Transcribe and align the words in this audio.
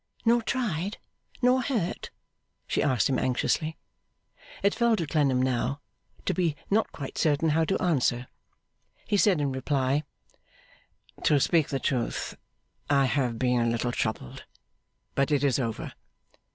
'Nor 0.25 0.41
tried? 0.41 0.97
Nor 1.43 1.61
hurt?' 1.61 2.09
she 2.65 2.81
asked 2.81 3.07
him, 3.07 3.19
anxiously. 3.19 3.77
It 4.63 4.73
fell 4.73 4.95
to 4.95 5.05
Clennam 5.05 5.39
now, 5.39 5.79
to 6.25 6.33
be 6.33 6.55
not 6.71 6.91
quite 6.91 7.19
certain 7.19 7.49
how 7.49 7.65
to 7.65 7.79
answer. 7.79 8.25
He 9.05 9.15
said 9.15 9.39
in 9.39 9.51
reply: 9.51 10.01
'To 11.21 11.39
speak 11.39 11.67
the 11.67 11.77
truth, 11.79 12.35
I 12.89 13.05
have 13.05 13.37
been 13.37 13.61
a 13.61 13.69
little 13.69 13.91
troubled, 13.91 14.43
but 15.13 15.29
it 15.29 15.43
is 15.43 15.59
over. 15.59 15.93